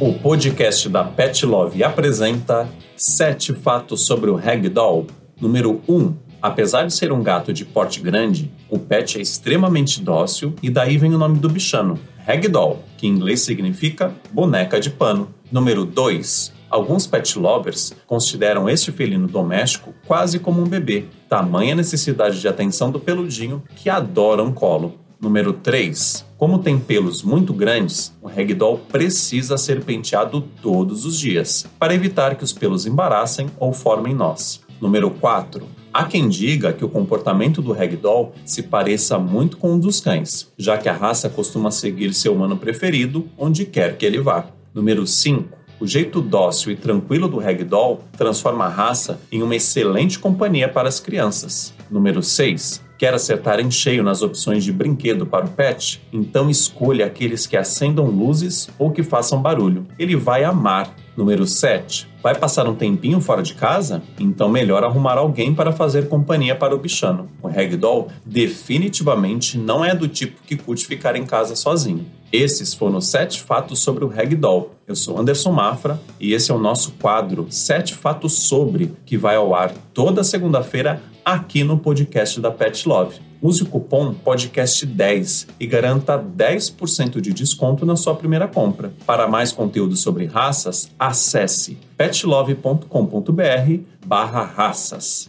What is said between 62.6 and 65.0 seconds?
um tempinho fora de casa? Então melhor